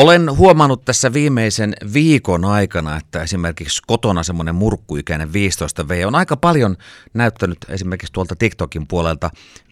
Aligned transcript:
Olen 0.00 0.36
huomannut 0.36 0.84
tässä 0.84 1.12
viimeisen 1.12 1.74
viikon 1.92 2.44
aikana, 2.44 2.96
että 2.96 3.22
esimerkiksi 3.22 3.82
kotona 3.86 4.22
semmoinen 4.22 4.54
murkkuikäinen 4.54 5.28
15V 5.28 6.06
on 6.06 6.14
aika 6.14 6.36
paljon 6.36 6.76
näyttänyt 7.14 7.58
esimerkiksi 7.68 8.12
tuolta 8.12 8.36
TikTokin 8.36 8.86
puolelta 8.86 9.30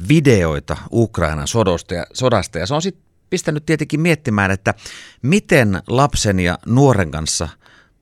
videoita 0.08 0.76
Ukrainan 0.92 1.48
sodasta 1.48 1.94
ja, 1.94 2.06
sodasta. 2.12 2.58
Ja 2.58 2.66
se 2.66 2.74
on 2.74 2.82
sitten 2.82 3.04
pistänyt 3.30 3.66
tietenkin 3.66 4.00
miettimään, 4.00 4.50
että 4.50 4.74
miten 5.22 5.82
lapsen 5.88 6.40
ja 6.40 6.58
nuoren 6.66 7.10
kanssa 7.10 7.48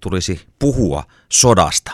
tulisi 0.01 0.41
puhua 0.59 1.05
sodasta. 1.29 1.93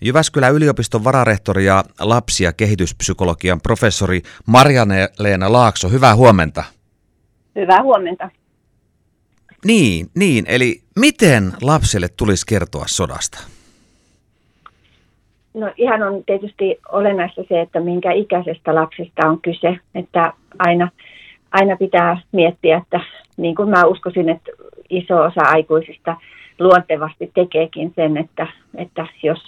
Jyväskylän 0.00 0.54
yliopiston 0.54 1.04
vararehtori 1.04 1.64
ja 1.64 1.84
lapsi- 2.00 2.44
ja 2.44 2.52
kehityspsykologian 2.52 3.60
professori 3.60 4.22
Marjane-Leena 4.46 5.52
Laakso, 5.52 5.88
hyvää 5.88 6.16
huomenta. 6.16 6.64
Hyvää 7.56 7.82
huomenta. 7.82 8.30
Niin, 9.64 10.06
niin, 10.14 10.44
eli 10.48 10.80
miten 11.00 11.52
lapselle 11.62 12.08
tulisi 12.16 12.46
kertoa 12.46 12.84
sodasta? 12.86 13.38
No 15.54 15.72
ihan 15.76 16.02
on 16.02 16.24
tietysti 16.26 16.78
olennaista 16.92 17.42
se, 17.48 17.60
että 17.60 17.80
minkä 17.80 18.12
ikäisestä 18.12 18.74
lapsesta 18.74 19.28
on 19.28 19.40
kyse, 19.40 19.78
että 19.94 20.32
aina, 20.58 20.88
aina 21.52 21.76
pitää 21.76 22.20
miettiä, 22.32 22.76
että 22.76 23.00
niin 23.36 23.54
kuin 23.54 23.70
mä 23.70 23.84
uskoisin, 23.84 24.28
että 24.28 24.50
iso 24.90 25.22
osa 25.22 25.40
aikuisista 25.40 26.16
luontevasti 26.58 27.30
tekeekin 27.34 27.92
sen, 27.96 28.16
että, 28.16 28.46
että 28.76 29.06
jos 29.22 29.38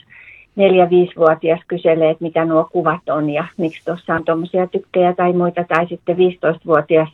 neljä-viisivuotias 0.57 1.61
kyselee, 1.69 2.11
että 2.11 2.25
mitä 2.25 2.45
nuo 2.45 2.69
kuvat 2.73 3.09
on 3.09 3.31
ja 3.31 3.45
miksi 3.57 3.85
tuossa 3.85 4.15
on 4.15 4.25
tuommoisia 4.25 4.67
tykkejä 4.67 5.15
tai 5.15 5.33
muita, 5.33 5.65
tai 5.65 5.87
sitten 5.89 6.17
15-vuotias 6.17 7.09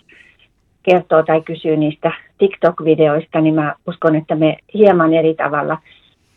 kertoo 0.82 1.22
tai 1.22 1.41
kysyy 1.41 1.77
niistä 1.77 2.12
TikTok-videoista, 2.38 3.41
niin 3.41 3.54
mä 3.54 3.74
uskon, 3.86 4.16
että 4.16 4.34
me 4.34 4.56
hieman 4.74 5.14
eri 5.14 5.34
tavalla 5.34 5.78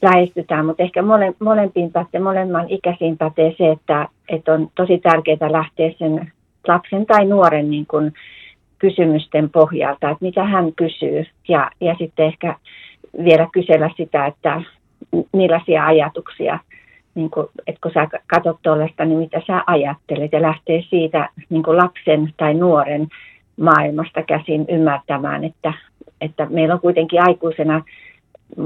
lähestytään, 0.02 0.66
mutta 0.66 0.84
ehkä 0.84 1.02
mole, 1.02 1.34
molempiin 1.40 1.92
pätee, 1.92 2.22
molemman 2.22 2.66
ikäisiin 2.70 3.18
pätee 3.18 3.56
se, 3.58 3.72
että, 3.72 4.08
että 4.30 4.54
on 4.54 4.70
tosi 4.76 4.98
tärkeää 4.98 5.52
lähteä 5.52 5.92
sen 5.98 6.32
lapsen 6.68 7.06
tai 7.06 7.26
nuoren 7.26 7.72
niin 7.72 7.86
kuin 7.86 8.14
kysymysten 8.80 9.50
pohjalta, 9.50 10.10
että 10.10 10.26
mitä 10.26 10.44
hän 10.44 10.74
kysyy. 10.76 11.26
Ja, 11.48 11.72
ja 11.82 11.96
sitten 12.00 12.26
ehkä 12.26 12.56
vielä 13.24 13.48
kysellä 13.52 13.90
sitä, 13.98 14.26
että 14.26 14.62
millaisia 15.34 15.86
ajatuksia, 15.86 16.60
niin 17.16 17.30
kuin, 17.30 17.48
että 17.68 17.80
kun 17.84 17.92
sä 17.94 18.08
katsot 18.28 18.58
tuollaista, 18.64 19.06
niin 19.06 19.20
mitä 19.20 19.42
sä 19.48 19.64
ajattelet? 19.68 20.32
Ja 20.32 20.42
lähtee 20.42 20.84
siitä 20.90 21.30
niin 21.50 21.64
kuin 21.64 21.78
lapsen 21.78 22.34
tai 22.38 22.54
nuoren 22.54 23.08
maailmasta 23.58 24.24
käsin 24.24 24.66
ymmärtämään, 24.70 25.44
että, 25.44 25.74
että 26.22 26.48
meillä 26.50 26.74
on 26.74 26.82
kuitenkin 26.82 27.22
aikuisena 27.22 27.82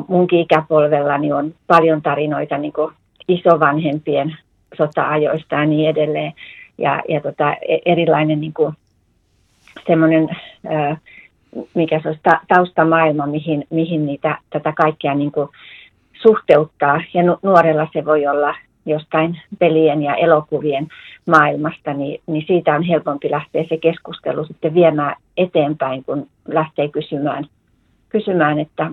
munkin 0.08 0.40
ikäpolvellani 0.40 1.32
on 1.32 1.54
paljon 1.68 2.02
tarinoita 2.02 2.58
niin 2.58 2.74
isovanhempien 3.28 4.38
sota-ajoista 4.78 5.56
ja 5.56 5.66
niin 5.66 5.90
edelleen. 5.90 6.34
Ja, 6.78 7.02
ja 7.10 7.22
tota, 7.22 7.54
e, 7.54 7.78
erilainen 7.86 8.42
niin 8.42 8.54
kuin, 8.54 8.74
semmoinen, 9.88 10.30
ää, 10.68 10.98
mikä 11.74 12.00
se 12.00 12.08
olisi 12.08 12.22
ta, 12.24 12.40
taustamaailma, 12.48 13.28
mihin, 13.28 13.66
mihin 13.70 14.06
niitä, 14.06 14.38
tätä 14.50 14.74
kaikkea 14.78 15.16
niin 15.16 15.32
kuin 15.32 15.50
suhteuttaa. 16.22 17.02
Ja 17.14 17.24
nu, 17.24 17.38
nuorella 17.42 17.88
se 17.94 18.06
voi 18.06 18.28
olla 18.28 18.56
jostain 18.86 19.42
pelien 19.60 20.02
ja 20.02 20.16
elokuvien 20.16 20.88
maailmasta, 21.26 21.94
niin, 21.94 22.22
niin 22.28 22.44
siitä 22.48 22.76
on 22.76 22.84
helpompi 22.84 23.32
lähteä 23.32 23.64
se 23.70 23.78
keskustelu 23.78 24.46
sitten 24.46 24.74
viemään 24.74 25.16
eteenpäin, 25.38 26.04
kun 26.04 26.28
lähtee 26.48 26.88
kysymään, 26.88 27.46
kysymään 28.10 28.60
että, 28.60 28.92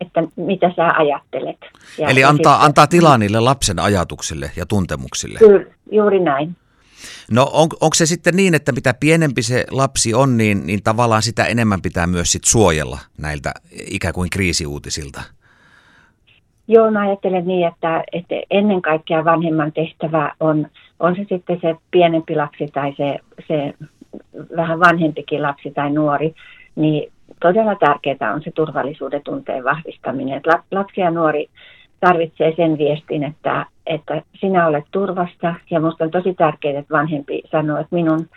että 0.00 0.22
mitä 0.36 0.72
sä 0.76 0.86
ajattelet. 0.86 1.58
Ja 1.98 2.08
Eli 2.08 2.24
antaa, 2.24 2.52
sitten, 2.52 2.66
antaa 2.66 2.86
tilaa 2.86 3.18
niille 3.18 3.40
lapsen 3.40 3.78
ajatuksille 3.78 4.50
ja 4.56 4.66
tuntemuksille. 4.66 5.38
Kyllä, 5.38 5.66
juuri 5.90 6.20
näin. 6.20 6.56
No 7.30 7.50
on, 7.52 7.68
onko 7.80 7.94
se 7.94 8.06
sitten 8.06 8.36
niin, 8.36 8.54
että 8.54 8.72
mitä 8.72 8.94
pienempi 8.94 9.42
se 9.42 9.64
lapsi 9.70 10.14
on, 10.14 10.36
niin, 10.36 10.66
niin 10.66 10.82
tavallaan 10.82 11.22
sitä 11.22 11.44
enemmän 11.44 11.82
pitää 11.82 12.06
myös 12.06 12.32
sit 12.32 12.44
suojella 12.44 12.98
näiltä 13.18 13.54
ikään 13.70 14.14
kuin 14.14 14.30
kriisiuutisilta? 14.30 15.22
Joo, 16.68 16.90
mä 16.90 17.00
ajattelen 17.00 17.46
niin, 17.46 17.68
että, 17.68 18.04
että 18.12 18.34
ennen 18.50 18.82
kaikkea 18.82 19.24
vanhemman 19.24 19.72
tehtävä 19.72 20.32
on, 20.40 20.66
on 21.00 21.16
se 21.16 21.26
sitten 21.28 21.58
se 21.62 21.76
pienempi 21.90 22.36
lapsi 22.36 22.68
tai 22.74 22.94
se, 22.96 23.18
se 23.48 23.74
vähän 24.56 24.80
vanhempikin 24.80 25.42
lapsi 25.42 25.70
tai 25.70 25.90
nuori, 25.90 26.34
niin 26.76 27.12
todella 27.40 27.74
tärkeää 27.74 28.34
on 28.34 28.42
se 28.42 28.50
turvallisuuden 28.50 29.22
tunteen 29.24 29.64
vahvistaminen. 29.64 30.36
Että 30.36 30.62
lapsi 30.70 31.00
ja 31.00 31.10
nuori 31.10 31.48
tarvitsee 32.00 32.52
sen 32.56 32.78
viestin, 32.78 33.24
että, 33.24 33.66
että 33.86 34.22
sinä 34.40 34.66
olet 34.66 34.84
turvassa 34.90 35.54
ja 35.70 35.80
minusta 35.80 36.04
on 36.04 36.10
tosi 36.10 36.34
tärkeää, 36.34 36.78
että 36.78 36.94
vanhempi 36.94 37.42
sanoo, 37.50 37.78
että 37.78 37.94
minun, 37.96 38.28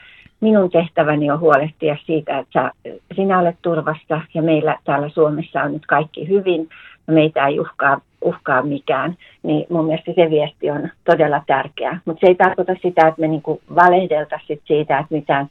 minun 0.42 0.70
tehtäväni 0.70 1.32
on 1.32 1.40
huolehtia 1.40 1.98
siitä, 2.06 2.38
että 2.38 2.62
sä, 2.62 2.72
sinä 3.16 3.40
olet 3.40 3.58
turvassa 3.62 4.22
ja 4.34 4.42
meillä 4.42 4.78
täällä 4.84 5.09
Suomessa 5.09 5.64
on 5.64 5.74
nyt 5.74 5.86
kaikki 5.86 6.28
hyvin 6.28 6.70
meitä 7.08 7.48
ei 7.48 7.59
uhkaa, 7.59 8.02
uhkaa 8.22 8.61
mikään, 8.61 9.17
niin 9.44 9.66
mun 9.69 9.85
mielestä 9.85 10.11
se 10.16 10.29
viesti 10.29 10.72
on 10.72 10.89
todella 11.03 11.44
tärkeä. 11.47 12.00
Mutta 12.05 12.19
se 12.19 12.28
ei 12.28 12.35
tarkoita 12.35 12.73
sitä, 12.81 13.07
että 13.07 13.22
me 13.22 13.28
niinku 13.28 13.61
valehdeltaisiin 13.75 14.61
siitä, 14.66 15.00
että 15.00 15.16
mitään, 15.16 15.47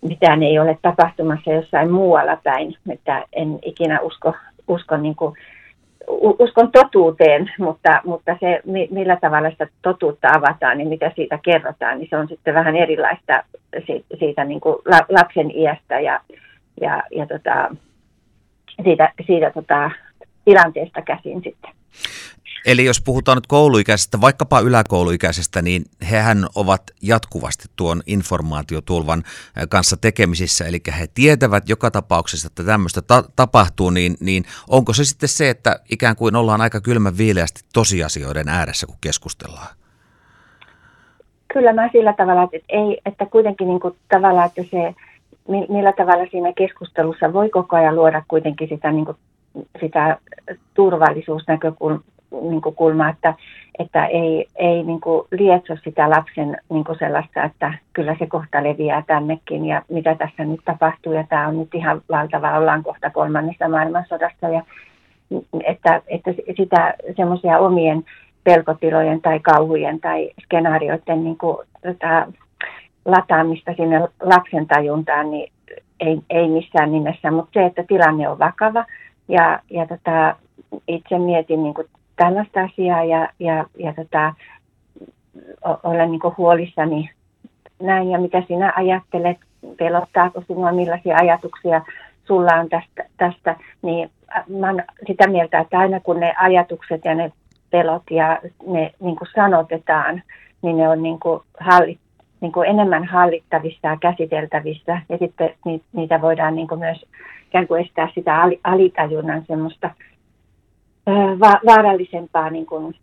mitään 0.00 0.42
ei 0.42 0.58
ole 0.58 0.78
tapahtumassa 0.82 1.52
jossain 1.52 1.90
muualla 1.90 2.36
päin. 2.44 2.76
Että 2.88 3.24
en 3.32 3.58
ikinä 3.62 4.00
usko, 4.00 4.34
usko 4.68 4.96
niinku, 4.96 5.34
uskon 6.38 6.72
totuuteen, 6.72 7.50
mutta, 7.58 8.00
mutta 8.04 8.36
se, 8.40 8.60
millä 8.90 9.16
tavalla 9.20 9.50
sitä 9.50 9.66
totuutta 9.82 10.28
avataan, 10.36 10.78
niin 10.78 10.88
mitä 10.88 11.12
siitä 11.16 11.38
kerrotaan, 11.42 11.98
niin 11.98 12.08
se 12.10 12.16
on 12.16 12.28
sitten 12.28 12.54
vähän 12.54 12.76
erilaista 12.76 13.42
siitä, 13.86 14.16
siitä 14.18 14.44
niin 14.44 14.60
kuin 14.60 14.76
lapsen 15.08 15.50
iästä 15.50 16.00
ja, 16.00 16.20
ja, 16.80 17.02
ja 17.10 17.26
tota, 17.26 17.76
siitä, 18.84 19.12
siitä 19.26 19.50
tota, 19.50 19.90
tilanteesta 20.44 21.02
käsin 21.02 21.42
sitten. 21.42 21.70
Eli 22.66 22.84
jos 22.84 23.00
puhutaan 23.00 23.36
nyt 23.36 23.46
kouluikäisestä, 23.46 24.20
vaikkapa 24.20 24.60
yläkouluikäisestä, 24.60 25.62
niin 25.62 25.82
hehän 26.10 26.46
ovat 26.54 26.82
jatkuvasti 27.02 27.68
tuon 27.76 28.02
informaatiotulvan 28.06 29.22
kanssa 29.68 29.96
tekemisissä, 29.96 30.64
eli 30.64 30.78
he 30.98 31.06
tietävät 31.14 31.68
joka 31.68 31.90
tapauksessa, 31.90 32.46
että 32.46 32.64
tämmöistä 32.64 33.02
ta- 33.02 33.24
tapahtuu, 33.36 33.90
niin, 33.90 34.16
niin 34.20 34.44
onko 34.68 34.92
se 34.92 35.04
sitten 35.04 35.28
se, 35.28 35.50
että 35.50 35.80
ikään 35.90 36.16
kuin 36.16 36.36
ollaan 36.36 36.60
aika 36.60 36.80
kylmän 36.80 37.18
viileästi 37.18 37.60
tosiasioiden 37.74 38.48
ääressä, 38.48 38.86
kun 38.86 38.96
keskustellaan? 39.00 39.76
Kyllä 41.52 41.72
mä 41.72 41.88
sillä 41.92 42.12
tavalla, 42.12 42.42
että, 42.42 42.58
ei, 42.68 43.00
että 43.06 43.26
kuitenkin 43.26 43.68
niin 43.68 43.80
kuin 43.80 43.94
tavallaan, 44.08 44.46
että 44.46 44.62
se, 44.70 44.94
millä 45.68 45.92
tavalla 45.92 46.26
siinä 46.30 46.52
keskustelussa 46.52 47.32
voi 47.32 47.50
koko 47.50 47.76
ajan 47.76 47.96
luoda 47.96 48.22
kuitenkin 48.28 48.68
sitä 48.68 48.92
niin 48.92 49.04
kuin 49.04 49.16
sitä 49.80 50.18
turvallisuusnäkökulmaa, 50.74 52.11
että, 53.10 53.34
että 53.78 54.06
ei, 54.06 54.46
ei 54.56 54.82
niin 54.82 55.00
kuin 55.00 55.26
lietso 55.30 55.76
sitä 55.84 56.10
lapsen 56.10 56.56
niin 56.70 56.84
kuin 56.84 56.98
sellaista, 56.98 57.44
että 57.44 57.74
kyllä 57.92 58.16
se 58.18 58.26
kohta 58.26 58.62
leviää 58.62 59.02
tännekin 59.06 59.66
ja 59.66 59.82
mitä 59.88 60.14
tässä 60.14 60.44
nyt 60.44 60.60
tapahtuu. 60.64 61.12
Ja 61.12 61.24
tämä 61.28 61.48
on 61.48 61.58
nyt 61.58 61.74
ihan 61.74 62.02
valtava, 62.10 62.58
ollaan 62.58 62.82
kohta 62.82 63.10
kolmannessa 63.10 63.68
maailmansodassa 63.68 64.48
ja 64.48 64.62
että, 65.64 66.02
että 66.06 66.32
sitä 66.56 66.94
semmoisia 67.16 67.58
omien 67.58 68.04
pelkotilojen 68.44 69.20
tai 69.20 69.40
kauhujen 69.40 70.00
tai 70.00 70.30
skenaarioiden 70.44 71.24
niin 71.24 71.38
kuin, 71.38 71.56
tota, 71.82 72.26
lataamista 73.04 73.74
sinne 73.76 74.08
lapsen 74.22 74.66
tajuntaan, 74.66 75.30
niin 75.30 75.52
ei, 76.00 76.18
ei 76.30 76.48
missään 76.48 76.92
nimessä, 76.92 77.30
mutta 77.30 77.60
se, 77.60 77.66
että 77.66 77.84
tilanne 77.88 78.28
on 78.28 78.38
vakava– 78.38 78.84
ja, 79.28 79.60
ja 79.70 79.86
tota, 79.86 80.36
itse 80.88 81.18
mietin 81.18 81.62
niin 81.62 81.74
kuin 81.74 81.86
tällaista 82.16 82.60
asiaa 82.60 83.04
ja, 83.04 83.28
ja, 83.38 83.66
ja 83.78 83.92
tota, 83.92 84.34
olen 85.82 86.10
niin 86.10 86.20
huolissani 86.38 87.10
näin. 87.82 88.10
Ja 88.10 88.18
mitä 88.18 88.42
sinä 88.48 88.72
ajattelet, 88.76 89.36
pelottaako 89.78 90.42
sinua, 90.46 90.72
millaisia 90.72 91.16
ajatuksia 91.16 91.82
sulla 92.24 92.54
on 92.54 92.68
tästä, 92.68 93.04
tästä 93.16 93.56
niin 93.82 94.10
mä 94.48 94.70
olen 94.70 94.84
sitä 95.06 95.26
mieltä, 95.26 95.58
että 95.58 95.78
aina 95.78 96.00
kun 96.00 96.20
ne 96.20 96.34
ajatukset 96.38 97.04
ja 97.04 97.14
ne 97.14 97.32
pelot 97.70 98.02
ja 98.10 98.40
ne 98.66 98.92
niin 99.00 99.16
kuin 99.16 99.28
sanotetaan, 99.34 100.22
niin 100.62 100.76
ne 100.76 100.88
on 100.88 101.02
niin 101.02 101.20
kuin 101.20 101.40
hallit, 101.60 102.00
niin 102.40 102.52
kuin 102.52 102.68
enemmän 102.68 103.04
hallittavissa 103.04 103.88
ja 103.88 103.96
käsiteltävissä. 104.00 105.00
Ja 105.08 105.18
sitten 105.18 105.50
niitä 105.92 106.20
voidaan 106.20 106.56
niin 106.56 106.68
kuin 106.68 106.78
myös 106.78 107.04
ikään 107.46 107.66
kuin 107.66 107.82
estää 107.82 108.08
sitä 108.14 108.48
alitajunnan 108.64 109.44
semmoista 109.46 109.90
va- 111.40 111.60
vaarallisempaa 111.66 112.50
niin 112.50 112.66
kuin 112.66 112.94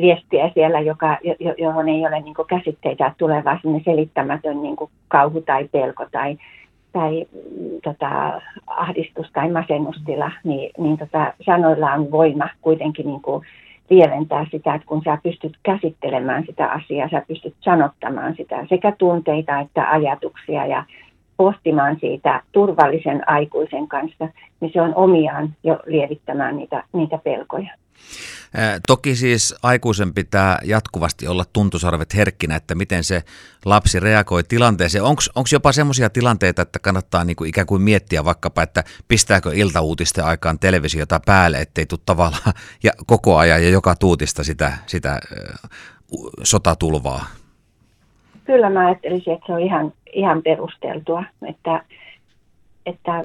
viestiä 0.00 0.50
siellä, 0.54 0.80
joka, 0.80 1.18
johon 1.58 1.88
ei 1.88 2.06
ole 2.06 2.20
niin 2.20 2.34
kuin 2.34 2.48
käsitteitä, 2.48 3.14
tulee 3.18 3.44
vaan 3.44 3.58
sinne 3.62 3.82
selittämätön 3.84 4.62
niin 4.62 4.76
kuin 4.76 4.90
kauhu 5.08 5.40
tai 5.40 5.68
pelko 5.72 6.06
tai, 6.12 6.38
tai 6.92 7.26
tota, 7.84 8.40
ahdistus 8.66 9.30
tai 9.32 9.50
masennustila, 9.50 10.30
niin, 10.44 10.70
niin 10.78 10.98
tota, 10.98 11.32
sanoilla 11.46 11.92
on 11.92 12.10
voima 12.10 12.48
kuitenkin 12.60 13.06
niin 13.06 13.22
kuin 13.22 13.46
lieventää 13.90 14.46
sitä, 14.50 14.74
että 14.74 14.86
kun 14.86 15.02
sä 15.04 15.18
pystyt 15.22 15.56
käsittelemään 15.62 16.44
sitä 16.46 16.66
asiaa, 16.66 17.08
sä 17.08 17.22
pystyt 17.28 17.54
sanottamaan 17.60 18.34
sitä 18.36 18.66
sekä 18.68 18.92
tunteita 18.98 19.60
että 19.60 19.90
ajatuksia 19.90 20.66
ja 20.66 20.84
pohtimaan 21.38 21.96
siitä 22.00 22.42
turvallisen 22.52 23.28
aikuisen 23.28 23.88
kanssa, 23.88 24.28
niin 24.60 24.72
se 24.72 24.80
on 24.80 24.94
omiaan 24.94 25.54
jo 25.64 25.80
lievittämään 25.86 26.56
niitä, 26.56 26.84
niitä 26.92 27.18
pelkoja. 27.24 27.70
Toki 28.86 29.16
siis 29.16 29.54
aikuisen 29.62 30.14
pitää 30.14 30.58
jatkuvasti 30.64 31.26
olla 31.26 31.44
tuntusarvet 31.52 32.14
herkkinä, 32.14 32.56
että 32.56 32.74
miten 32.74 33.04
se 33.04 33.22
lapsi 33.64 34.00
reagoi 34.00 34.42
tilanteeseen. 34.44 35.04
Onko 35.04 35.48
jopa 35.52 35.72
semmoisia 35.72 36.10
tilanteita, 36.10 36.62
että 36.62 36.78
kannattaa 36.78 37.24
niinku 37.24 37.44
ikään 37.44 37.66
kuin 37.66 37.82
miettiä 37.82 38.24
vaikkapa, 38.24 38.62
että 38.62 38.84
pistääkö 39.08 39.50
iltauutisten 39.54 40.24
aikaan 40.24 40.58
televisiota 40.58 41.20
päälle, 41.26 41.60
ettei 41.60 41.86
tule 41.86 42.00
tavallaan 42.06 42.52
ja 42.84 42.92
koko 43.06 43.36
ajan 43.36 43.62
ja 43.62 43.70
joka 43.70 43.94
tuutista 43.96 44.44
sitä, 44.44 44.72
sitä 44.86 45.18
sotatulvaa? 46.42 47.26
Kyllä 48.48 48.70
mä 48.70 48.86
ajattelisin, 48.86 49.32
että 49.32 49.46
se 49.46 49.52
on 49.52 49.60
ihan, 49.60 49.92
ihan 50.12 50.42
perusteltua, 50.42 51.24
että, 51.48 51.82
että 52.86 53.24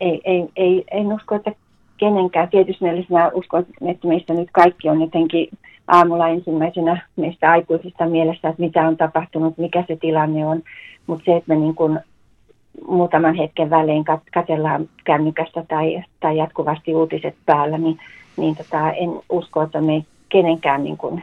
ei, 0.00 0.20
ei, 0.24 0.48
ei, 0.56 0.84
en 0.90 1.12
usko, 1.12 1.34
että 1.34 1.52
kenenkään. 1.96 2.48
Tietysti 2.48 2.84
mielessä 2.84 3.14
mä 3.14 3.30
uskon, 3.34 3.66
että 3.86 4.08
meistä 4.08 4.34
nyt 4.34 4.48
kaikki 4.52 4.88
on 4.88 5.00
jotenkin 5.00 5.48
aamulla 5.86 6.28
ensimmäisenä 6.28 7.02
meistä 7.16 7.50
aikuisista 7.50 8.06
mielessä, 8.06 8.48
että 8.48 8.62
mitä 8.62 8.88
on 8.88 8.96
tapahtunut, 8.96 9.58
mikä 9.58 9.84
se 9.88 9.96
tilanne 9.96 10.46
on. 10.46 10.62
Mutta 11.06 11.24
se, 11.24 11.36
että 11.36 11.54
me 11.54 11.60
niin 11.60 11.74
kun 11.74 12.00
muutaman 12.88 13.34
hetken 13.34 13.70
välein 13.70 14.04
katsellaan 14.34 14.88
kännykästä 15.04 15.64
tai, 15.68 16.04
tai 16.20 16.36
jatkuvasti 16.36 16.94
uutiset 16.94 17.34
päällä, 17.46 17.78
niin, 17.78 17.98
niin 18.36 18.56
tota, 18.56 18.92
en 18.92 19.10
usko, 19.30 19.62
että 19.62 19.80
me 19.80 20.04
kenenkään 20.28 20.84
niin 20.84 20.96
kun 20.96 21.22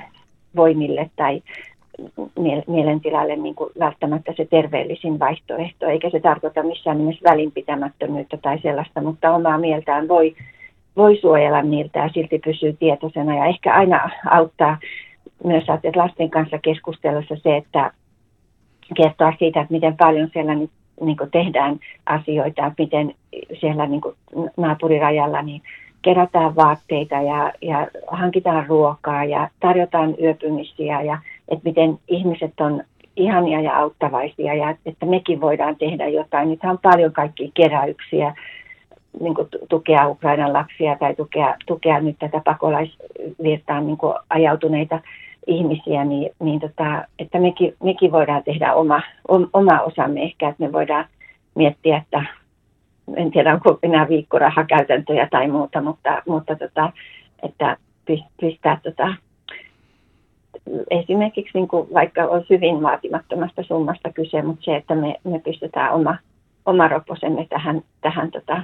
voimille 0.56 1.10
tai 1.16 1.42
mielentilalle 2.68 3.36
niin 3.36 3.56
kuin 3.56 3.70
välttämättä 3.80 4.34
se 4.38 4.46
terveellisin 4.46 5.20
vaihtoehto, 5.20 5.86
eikä 5.86 6.10
se 6.10 6.20
tarkoita 6.20 6.64
missään 6.64 6.98
nimessä 6.98 7.30
välinpitämättömyyttä 7.30 8.38
tai 8.38 8.60
sellaista, 8.60 9.02
mutta 9.02 9.36
omaa 9.36 9.58
mieltään 9.58 10.08
voi 10.08 10.36
voi 10.98 11.18
suojella 11.22 11.62
niiltä 11.62 12.00
ja 12.00 12.10
silti 12.10 12.40
pysyy 12.40 12.74
tietoisena. 12.74 13.38
Ja 13.38 13.46
ehkä 13.46 13.74
aina 13.74 14.10
auttaa 14.26 14.78
myös 15.44 15.64
että 15.84 16.00
lasten 16.00 16.30
kanssa 16.30 16.58
keskustelussa 16.58 17.36
se, 17.36 17.58
että 17.58 17.92
kertoa 18.96 19.34
siitä, 19.40 19.62
että 19.62 19.74
miten 19.74 19.98
paljon 19.98 20.30
siellä 20.34 20.56
nyt 20.56 20.72
niin 21.02 21.18
tehdään 21.32 21.80
asioita, 22.06 22.72
miten 22.78 23.16
siellä 23.60 23.88
niin 23.88 24.02
naapurirajalla 24.58 25.42
niin 25.42 25.62
kerätään 26.02 26.56
vaatteita 26.56 27.16
ja, 27.16 27.54
ja 27.62 27.88
hankitaan 28.08 28.68
ruokaa 28.68 29.24
ja 29.24 29.50
tarjotaan 29.60 30.16
yöpymisiä 30.22 31.02
ja 31.02 31.18
että 31.52 31.70
miten 31.70 32.00
ihmiset 32.08 32.54
on 32.60 32.84
ihania 33.16 33.62
ja 33.62 33.78
auttavaisia 33.78 34.54
ja 34.54 34.76
että 34.86 35.06
mekin 35.06 35.42
voidaan 35.42 35.76
tehdä 35.76 36.08
jotain. 36.08 36.50
Nythän 36.50 36.72
on 36.72 36.80
paljon 36.82 37.14
kaikkia 37.14 37.52
keräyksiä 37.54 38.36
niin 39.20 39.36
kuin 39.36 39.48
tukea 39.70 40.08
Ukrainan 40.08 40.54
lapsia 40.54 40.98
tai 41.00 41.16
tukea, 41.16 41.56
tukea 41.66 42.00
nyt 42.00 42.16
tätä 42.20 42.42
pakolaisvirtaan 42.46 43.88
niin 43.88 43.98
kuin 43.98 44.14
ajautuneita 44.30 45.00
ihmisiä, 45.48 46.06
niin, 46.06 46.32
niin 46.40 46.60
tota, 46.60 47.06
että 47.20 47.40
mekin, 47.40 47.76
mekin 47.84 48.12
voidaan 48.12 48.44
tehdä 48.44 48.74
oma, 48.74 49.02
oma 49.54 49.80
osamme 49.80 50.24
ehkä, 50.24 50.50
että 50.50 50.64
me 50.64 50.72
voidaan 50.72 51.06
miettiä, 51.56 51.98
että 51.98 52.26
en 53.16 53.32
tiedä 53.32 53.54
onko 53.54 53.80
enää 53.84 54.10
viikkorahakäytäntöjä 54.10 55.28
tai 55.32 55.48
muuta, 55.48 55.82
mutta, 55.82 56.22
mutta 56.28 56.56
tota, 56.56 56.92
että 57.44 57.78
pistää 58.42 58.80
tota, 58.84 59.14
esimerkiksi 60.90 61.52
niin 61.54 61.68
kuin, 61.68 61.88
vaikka 61.94 62.24
on 62.24 62.44
hyvin 62.50 62.82
vaatimattomasta 62.82 63.64
summasta 63.64 64.12
kyse, 64.12 64.42
mutta 64.42 64.66
se, 64.66 64.76
että 64.76 64.96
me, 64.96 65.16
me 65.24 65.40
pystytään 65.40 65.94
oma, 65.94 66.18
oma 66.66 66.88
roposemme 66.88 67.48
tähän, 67.50 67.82
tähän 68.02 68.32
tota, 68.32 68.64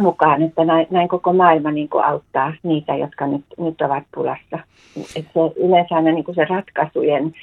mukaan, 0.00 0.42
että 0.42 0.64
näin, 0.64 0.86
näin 0.90 1.08
koko 1.08 1.32
maailma 1.32 1.70
niin 1.70 1.88
kuin 1.88 2.04
auttaa 2.04 2.52
niitä, 2.62 2.96
jotka 2.96 3.26
nyt, 3.26 3.44
nyt 3.58 3.80
ovat 3.80 4.04
pulassa. 4.14 4.58
Et 5.16 5.26
se 5.34 5.40
yleensä 5.56 5.94
aina 5.94 6.12
niin 6.12 6.24
kuin 6.24 6.34
se 6.34 6.44
ratkaisujen, 6.44 7.34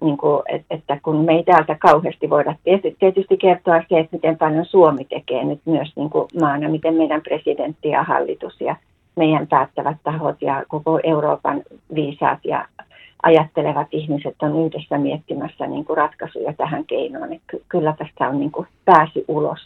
niin 0.00 0.16
kuin, 0.16 0.42
et, 0.48 0.62
että 0.70 0.98
kun 1.02 1.24
me 1.24 1.32
ei 1.32 1.44
täältä 1.44 1.76
kauheasti 1.80 2.30
voida 2.30 2.54
tietysti, 2.98 3.36
kertoa 3.36 3.82
se, 3.88 3.98
että 3.98 4.16
miten 4.16 4.38
paljon 4.38 4.64
Suomi 4.64 5.04
tekee 5.04 5.44
nyt 5.44 5.60
myös 5.64 5.92
niin 5.96 6.10
kuin 6.10 6.28
maana, 6.40 6.68
miten 6.68 6.94
meidän 6.94 7.22
presidentti 7.22 7.88
ja 7.88 8.02
hallitus 8.02 8.60
ja 8.60 8.76
meidän 9.16 9.46
päättävät 9.46 9.96
tahot 10.04 10.42
ja 10.42 10.64
koko 10.68 11.00
Euroopan 11.02 11.62
viisaat 11.94 12.38
ja 12.44 12.68
ajattelevat 13.22 13.88
ihmiset 13.90 14.34
on 14.42 14.66
yhdessä 14.66 14.98
miettimässä 14.98 15.66
niin 15.66 15.84
kuin 15.84 15.96
ratkaisuja 15.96 16.52
tähän 16.52 16.86
keinoon. 16.86 17.32
Että 17.32 17.56
kyllä 17.68 17.94
tästä 17.98 18.28
on 18.28 18.40
niin 18.40 18.50
kuin 18.50 18.66
pääsy 18.84 19.24
ulos, 19.28 19.60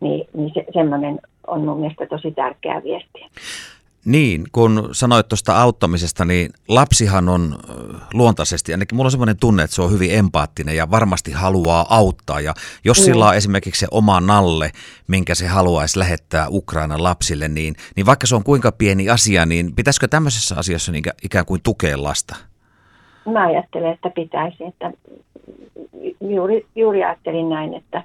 niin, 0.00 0.28
niin 0.34 0.50
se, 0.54 0.64
semmoinen 0.72 1.20
on 1.46 1.60
mun 1.60 1.80
mielestä 1.80 2.06
tosi 2.06 2.30
tärkeä 2.30 2.82
viesti. 2.84 3.26
Niin, 4.04 4.44
kun 4.52 4.88
sanoit 4.92 5.28
tuosta 5.28 5.62
auttamisesta, 5.62 6.24
niin 6.24 6.50
lapsihan 6.68 7.28
on 7.28 7.58
luontaisesti, 8.14 8.72
ainakin 8.72 8.96
mulla 8.96 9.06
on 9.06 9.10
semmoinen 9.10 9.36
tunne, 9.40 9.62
että 9.62 9.76
se 9.76 9.82
on 9.82 9.92
hyvin 9.92 10.14
empaattinen 10.14 10.76
ja 10.76 10.90
varmasti 10.90 11.32
haluaa 11.32 11.86
auttaa. 11.90 12.40
Ja 12.40 12.54
jos 12.84 12.98
mm. 12.98 13.04
sillä 13.04 13.28
on 13.28 13.36
esimerkiksi 13.36 13.80
se 13.80 13.86
oma 13.90 14.20
nalle, 14.20 14.70
minkä 15.08 15.34
se 15.34 15.46
haluaisi 15.46 15.98
lähettää 15.98 16.46
Ukrainan 16.50 17.02
lapsille, 17.02 17.48
niin, 17.48 17.74
niin 17.96 18.06
vaikka 18.06 18.26
se 18.26 18.36
on 18.36 18.44
kuinka 18.44 18.72
pieni 18.72 19.10
asia, 19.10 19.46
niin 19.46 19.74
pitäisikö 19.74 20.08
tämmöisessä 20.08 20.54
asiassa 20.58 20.92
niin 20.92 21.04
ikään 21.22 21.46
kuin 21.46 21.60
tukea 21.62 22.02
lasta? 22.02 22.36
Mä 23.32 23.46
ajattelen, 23.46 23.92
että 23.92 24.10
pitäisi. 24.10 24.64
Että 24.64 24.92
juuri, 26.20 26.66
juuri 26.76 27.04
ajattelin 27.04 27.48
näin, 27.48 27.74
että, 27.74 28.04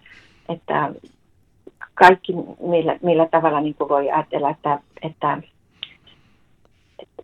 että 0.49 0.93
kaikki, 1.93 2.33
millä, 2.67 2.99
millä 3.03 3.27
tavalla 3.31 3.61
niin 3.61 3.75
voi 3.79 4.11
ajatella, 4.11 4.49
että, 4.49 4.79
että, 5.01 5.37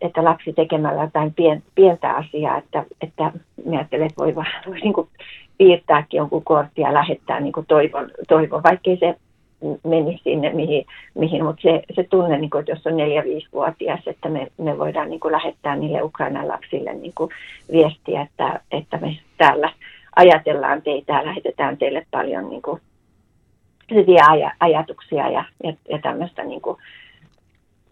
että 0.02 0.24
lapsi 0.24 0.54
tekemällä 0.54 1.02
jotain 1.02 1.34
pien, 1.34 1.64
pientä 1.76 2.12
asiaa, 2.12 2.58
että, 2.58 2.84
että 3.02 3.32
ajattelen, 3.72 4.08
että 4.08 4.24
voi, 4.24 4.36
voi 4.36 4.80
niin 4.82 4.94
kuin 4.94 5.08
piirtääkin 5.58 6.18
jonkun 6.18 6.44
kortti 6.44 6.82
ja 6.82 6.94
lähettää 6.94 7.40
niin 7.40 7.54
kuin 7.54 7.66
toivon, 7.66 8.12
toivon, 8.28 8.64
vaikkei 8.64 8.98
se 8.98 9.16
meni 9.84 10.20
sinne, 10.24 10.54
mihin, 10.54 10.86
mihin. 11.16 11.46
Mutta 11.46 11.62
se, 11.62 11.84
se 11.96 12.04
tunne, 12.04 12.38
niin 12.38 12.50
kuin, 12.50 12.60
että 12.60 12.72
jos 12.72 12.88
on 12.88 12.94
4-5-vuotias, 12.94 14.00
että 14.08 14.30
me, 14.30 14.48
me 14.58 14.78
voidaan 14.78 15.10
niin 15.10 15.20
kuin 15.20 15.32
lähettää 15.32 15.76
niille 15.76 16.02
Ukrainan 16.02 16.48
lapsille 16.48 16.94
niin 16.94 17.14
kuin 17.16 17.32
viestiä, 17.72 18.22
että, 18.22 18.60
että 18.72 18.98
me 18.98 19.18
täällä 19.38 19.74
ajatellaan 20.16 20.82
teitä 20.82 21.14
ja 21.14 21.26
lähetetään 21.26 21.78
teille 21.78 22.06
paljon 22.12 22.50
niin 22.50 22.62
kuin 22.62 22.82
hyviä 23.92 24.24
aj- 24.24 24.56
ajatuksia 24.60 25.30
ja, 25.30 25.44
ja, 25.64 25.74
ja 25.90 26.00
tämmöistä 26.02 26.44
niin 26.44 26.62
kuin 26.62 26.78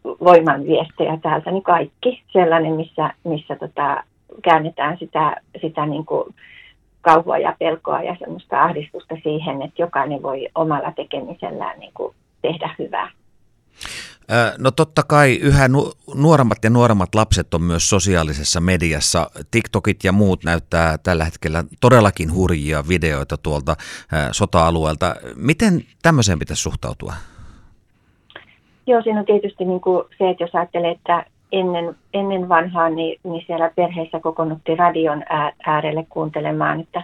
voimanviestejä 0.03 1.17
täältä, 1.21 1.51
niin 1.51 1.63
kaikki 1.63 2.23
sellainen, 2.33 2.73
missä, 2.73 3.13
missä 3.23 3.55
tota, 3.55 4.03
käännetään 4.43 4.97
sitä, 4.99 5.35
sitä 5.61 5.85
niin 5.85 6.05
kuin 6.05 6.35
kauhua 7.01 7.37
ja 7.37 7.55
pelkoa 7.59 8.03
ja 8.03 8.15
semmoista 8.19 8.63
ahdistusta 8.63 9.15
siihen, 9.23 9.61
että 9.61 9.81
jokainen 9.81 10.23
voi 10.23 10.47
omalla 10.55 10.91
tekemisellään 10.91 11.79
niin 11.79 11.91
kuin 11.93 12.15
tehdä 12.41 12.75
hyvää. 12.79 13.11
No 14.57 14.71
totta 14.71 15.03
kai 15.03 15.35
yhä 15.35 15.69
nuoremmat 16.15 16.57
ja 16.63 16.69
nuoremmat 16.69 17.15
lapset 17.15 17.53
on 17.53 17.61
myös 17.61 17.89
sosiaalisessa 17.89 18.59
mediassa. 18.59 19.29
TikTokit 19.51 20.03
ja 20.03 20.11
muut 20.11 20.43
näyttää 20.43 20.97
tällä 20.97 21.25
hetkellä 21.25 21.63
todellakin 21.81 22.33
hurjia 22.33 22.87
videoita 22.87 23.37
tuolta 23.37 23.75
sota-alueelta. 24.31 25.15
Miten 25.35 25.83
tämmöiseen 26.01 26.39
pitäisi 26.39 26.63
suhtautua? 26.63 27.13
Joo, 28.87 29.01
siinä 29.01 29.19
on 29.19 29.25
tietysti 29.25 29.65
niin 29.65 29.81
kuin 29.81 30.03
se, 30.17 30.29
että 30.29 30.43
jos 30.43 30.55
ajattelee, 30.55 30.91
että 30.91 31.25
ennen, 31.51 31.95
ennen 32.13 32.49
vanhaa 32.49 32.89
niin, 32.89 33.19
niin 33.23 33.43
siellä 33.47 33.71
perheessä 33.75 34.19
kokoonnuttiin 34.19 34.79
radion 34.79 35.23
äärelle 35.65 36.05
kuuntelemaan, 36.09 36.79
että 36.79 37.03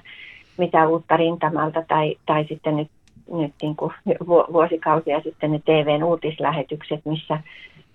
mitä 0.58 0.88
uutta 0.88 1.18
rintamalta 1.18 1.84
tai, 1.88 2.16
tai 2.26 2.46
sitten 2.50 2.78
nyt 2.78 2.88
nyt 3.32 3.54
niin 3.62 3.76
kuin 3.76 3.94
vuosikausia 4.54 5.22
sitten 5.22 5.52
ne 5.52 5.60
TVn 5.60 6.04
uutislähetykset, 6.04 7.02
missä, 7.06 7.40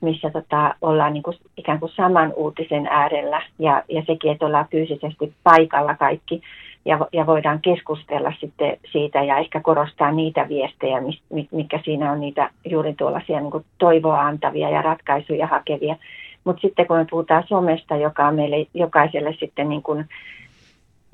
missä 0.01 0.31
tota, 0.31 0.75
ollaan 0.83 1.13
niin 1.13 1.23
kuin 1.23 1.37
ikään 1.57 1.81
kuin 1.81 1.93
saman 1.93 2.33
uutisen 2.37 2.87
äärellä. 2.87 3.43
Ja, 3.59 3.83
ja 3.89 4.03
sekin, 4.07 4.33
että 4.33 4.47
ollaan 4.47 4.69
fyysisesti 4.71 5.33
paikalla 5.43 5.95
kaikki 5.95 6.43
ja, 6.89 6.99
ja 7.13 7.27
voidaan 7.27 7.61
keskustella 7.61 8.33
sitten 8.41 8.77
siitä 8.93 9.23
ja 9.23 9.39
ehkä 9.39 9.61
korostaa 9.61 10.13
niitä 10.13 10.49
viestejä, 10.49 11.03
mikä 11.51 11.81
siinä 11.85 12.13
on 12.13 12.21
niitä 12.21 12.51
juuri 12.65 12.95
tuollaisia 12.95 13.41
niin 13.41 13.65
toivoa 13.79 14.21
antavia 14.21 14.71
ja 14.71 14.83
ratkaisuja 14.83 15.47
hakevia. 15.47 15.97
Mutta 16.45 16.61
sitten 16.61 16.87
kun 16.87 16.97
me 16.97 17.07
puhutaan 17.11 17.45
somesta, 17.47 17.97
joka 17.97 18.27
on 18.27 18.35
meille 18.35 18.67
jokaiselle 18.75 19.37
sitten 19.41 19.69
niin 19.69 19.83
kuin 19.83 20.05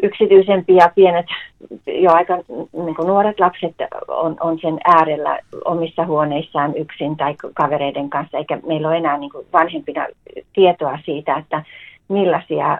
yksityisempi 0.02 0.76
ja 0.76 0.90
pienet, 0.94 1.26
jo 1.86 2.12
aika 2.12 2.36
niin 2.84 2.96
kuin 2.96 3.08
nuoret 3.08 3.40
lapset 3.40 3.74
on, 4.08 4.36
on 4.40 4.58
sen 4.58 4.78
äärellä 4.84 5.38
omissa 5.64 6.06
huoneissaan 6.06 6.76
yksin 6.76 7.16
tai 7.16 7.34
kavereiden 7.54 8.10
kanssa, 8.10 8.38
eikä 8.38 8.58
meillä 8.66 8.88
ole 8.88 8.96
enää 8.96 9.18
niin 9.18 9.30
kuin 9.30 9.46
vanhempina 9.52 10.06
tietoa 10.52 10.98
siitä, 11.04 11.36
että 11.36 11.62
millaisia, 12.14 12.78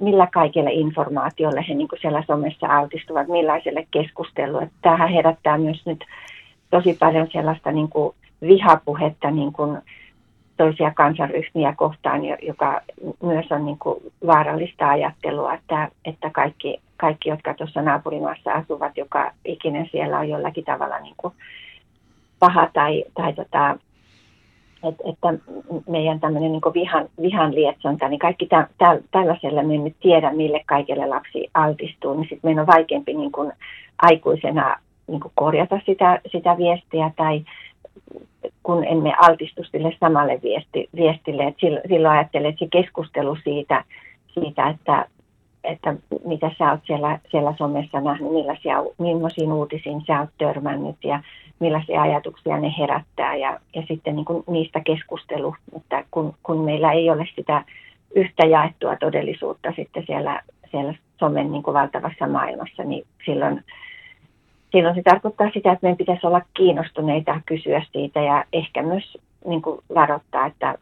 millä 0.00 0.28
kaikille 0.32 0.72
informaatiolle 0.72 1.64
he 1.68 1.74
niin 1.74 1.88
siellä 2.00 2.22
somessa 2.26 2.66
altistuvat, 2.66 3.28
millaiselle 3.28 3.86
keskustelulle. 3.90 4.70
Tämähän 4.82 5.08
herättää 5.08 5.58
myös 5.58 5.86
nyt 5.86 6.04
tosi 6.70 6.96
paljon 7.00 7.28
sellaista 7.32 7.72
niin 7.72 7.88
kuin 7.88 8.14
vihapuhetta 8.40 9.30
niin 9.30 9.52
kuin 9.52 9.78
toisia 10.56 10.92
kansanryhmiä 10.96 11.74
kohtaan, 11.76 12.20
joka 12.42 12.80
myös 13.22 13.52
on 13.52 13.64
niin 13.64 13.78
kuin 13.78 14.00
vaarallista 14.26 14.88
ajattelua, 14.88 15.54
että, 15.54 15.88
että 16.04 16.30
kaikki, 16.30 16.80
kaikki, 16.96 17.28
jotka 17.28 17.54
tuossa 17.54 17.82
naapurimaassa 17.82 18.52
asuvat, 18.52 18.96
joka 18.96 19.30
ikinen 19.44 19.88
siellä 19.92 20.18
on 20.18 20.28
jollakin 20.28 20.64
tavalla 20.64 20.98
niin 20.98 21.14
kuin 21.16 21.34
paha 22.38 22.68
tai, 22.72 23.04
tai 23.14 23.32
tota, 23.32 23.78
et, 24.88 24.94
että 25.04 25.34
meidän 25.88 26.20
tämmöinen 26.20 26.52
niin 26.52 26.74
vihan, 26.74 27.08
vihan 27.22 27.54
lietsonta, 27.54 28.08
niin 28.08 28.18
kaikki 28.18 28.46
tä, 28.46 28.68
tä, 28.78 28.98
tällaisella 29.10 29.62
me 29.62 29.74
emme 29.74 29.92
tiedä, 30.00 30.32
mille 30.32 30.62
kaikille 30.66 31.06
lapsi 31.06 31.50
altistuu, 31.54 32.14
niin 32.14 32.28
sitten 32.28 32.40
meidän 32.42 32.60
on 32.60 32.66
vaikeampi 32.66 33.14
niin 33.14 33.32
kuin 33.32 33.52
aikuisena 34.02 34.76
niin 35.06 35.20
kuin 35.20 35.32
korjata 35.34 35.80
sitä, 35.86 36.20
sitä 36.32 36.56
viestiä 36.56 37.10
tai 37.16 37.44
kun 38.62 38.84
emme 38.84 39.12
altistu 39.18 39.64
sille 39.64 39.96
samalle 40.00 40.40
viesti, 40.42 40.88
viestille. 40.96 41.44
Et 41.44 41.54
silloin, 41.60 41.82
silloin 41.88 42.14
ajattelen, 42.14 42.48
että 42.48 42.58
se 42.58 42.68
keskustelu 42.70 43.36
siitä, 43.44 43.84
siitä 44.26 44.68
että, 44.68 45.06
että 45.64 45.94
mitä 46.24 46.50
sä 46.58 46.70
oot 46.70 46.80
siellä, 46.86 47.18
siellä 47.30 47.54
somessa 47.58 48.00
nähnyt, 48.00 48.32
millaisia, 48.32 48.76
millaisiin 48.98 49.52
uutisiin 49.52 50.02
sä 50.06 50.20
oot 50.20 50.30
törmännyt 50.38 50.96
ja 51.04 51.22
millaisia 51.64 52.02
ajatuksia 52.02 52.56
ne 52.56 52.74
herättää 52.78 53.36
ja, 53.36 53.60
ja 53.74 53.82
sitten 53.88 54.16
niin 54.16 54.24
kuin 54.24 54.44
niistä 54.46 54.80
keskustelu, 54.80 55.54
että 55.76 56.04
kun, 56.10 56.34
kun 56.42 56.64
meillä 56.64 56.92
ei 56.92 57.10
ole 57.10 57.26
sitä 57.36 57.64
yhtä 58.14 58.46
jaettua 58.46 58.96
todellisuutta 58.96 59.72
sitten 59.76 60.04
siellä, 60.06 60.42
siellä 60.70 60.94
somen 61.18 61.52
niin 61.52 61.62
kuin 61.62 61.74
valtavassa 61.74 62.26
maailmassa, 62.26 62.84
niin 62.84 63.06
silloin 63.26 63.64
silloin 64.72 64.94
se 64.94 65.02
tarkoittaa 65.02 65.50
sitä, 65.54 65.72
että 65.72 65.86
meidän 65.86 65.96
pitäisi 65.96 66.26
olla 66.26 66.40
kiinnostuneita 66.54 67.40
kysyä 67.46 67.82
siitä 67.92 68.20
ja 68.20 68.44
ehkä 68.52 68.82
myös 68.82 69.18
niin 69.46 69.62
kuin 69.62 69.80
varoittaa, 69.94 70.46
että, 70.46 70.74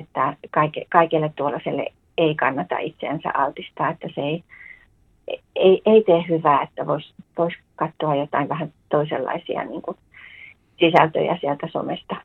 että 0.00 0.36
kaike, 0.50 0.86
kaikelle 0.88 1.32
tuollaiselle 1.36 1.86
ei 2.18 2.34
kannata 2.34 2.78
itseänsä 2.78 3.30
altistaa, 3.34 3.90
että 3.90 4.08
se 4.14 4.20
ei, 4.20 4.44
ei, 5.56 5.82
ei 5.86 6.02
tee 6.02 6.24
hyvää, 6.28 6.62
että 6.62 6.86
voisi 6.86 7.14
vois 7.38 7.54
katsoa 7.76 8.14
jotain 8.16 8.48
vähän 8.48 8.72
toisenlaisia 8.88 9.64
niin 9.64 9.82
kuin 9.82 9.96
sisältöjä 10.80 11.38
sieltä 11.40 11.68
somesta. 11.72 12.16